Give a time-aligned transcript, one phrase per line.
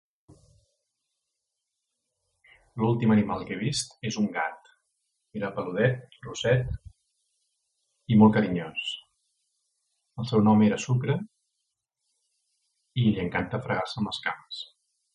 [2.83, 4.71] L'últim animal que he vist és un gat.
[5.41, 6.73] Era peludet, grosset
[8.15, 8.89] i molt carinyós.
[10.23, 11.19] El seu nom era Sucre
[13.03, 14.65] i li encanta fregar-se en les cames.